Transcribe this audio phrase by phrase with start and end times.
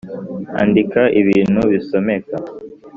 [0.61, 2.35] •andika ibintu bisomeka.